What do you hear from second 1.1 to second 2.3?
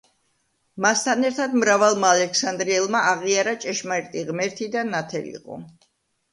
ერთად მრავალმა